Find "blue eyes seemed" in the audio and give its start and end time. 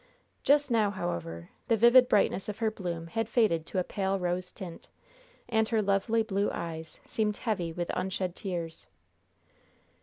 6.23-7.37